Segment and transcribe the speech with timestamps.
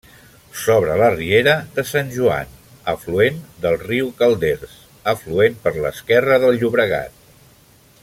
[0.59, 2.57] Sobre la riera de Sant Joan,
[2.95, 4.75] afluent del riu Calders,
[5.15, 7.27] afluent per l'esquerra del Llobregat.